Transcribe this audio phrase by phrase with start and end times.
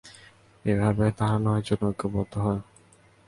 [0.65, 2.61] এভাবে তারা নয়জন ঐক্যবদ্ধ হয়।